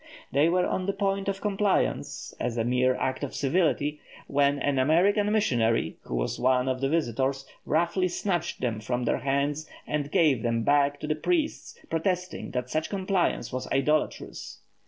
[0.31, 4.79] They were on the point of compliance, as a mere act of civility, when an
[4.79, 10.11] American missionary, who was one of the visitors, roughly snatched them from their hands, and
[10.11, 14.57] gave them back to the priests, protesting that such compliance was idolatrous.